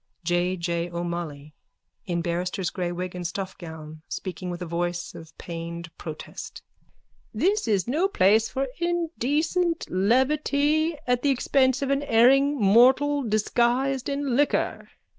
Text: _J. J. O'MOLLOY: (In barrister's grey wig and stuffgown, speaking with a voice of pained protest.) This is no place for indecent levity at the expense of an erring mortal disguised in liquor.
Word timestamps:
_J. 0.23 0.57
J. 0.57 0.89
O'MOLLOY: 0.89 1.53
(In 2.07 2.23
barrister's 2.23 2.71
grey 2.71 2.91
wig 2.91 3.13
and 3.13 3.27
stuffgown, 3.27 4.01
speaking 4.09 4.49
with 4.49 4.59
a 4.63 4.65
voice 4.65 5.13
of 5.13 5.37
pained 5.37 5.95
protest.) 5.99 6.63
This 7.35 7.67
is 7.67 7.87
no 7.87 8.07
place 8.07 8.49
for 8.49 8.67
indecent 8.79 9.85
levity 9.91 10.97
at 11.05 11.21
the 11.21 11.29
expense 11.29 11.83
of 11.83 11.91
an 11.91 12.01
erring 12.01 12.59
mortal 12.59 13.21
disguised 13.21 14.09
in 14.09 14.35
liquor. 14.35 14.89